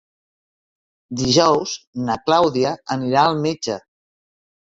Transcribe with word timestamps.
Dijous 1.19 1.73
na 2.07 2.15
Clàudia 2.29 2.71
anirà 2.97 3.27
al 3.27 3.37
metge. 3.45 3.77